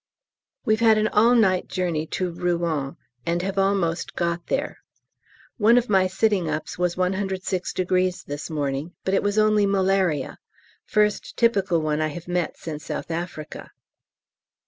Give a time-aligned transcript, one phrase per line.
[0.65, 4.79] We've had an all night journey to Rouen, and have almost got there.
[5.57, 10.39] One of my sitting ups was 106° this morning, but it was only malaria,
[10.87, 13.69] first typical one I have met since S.A.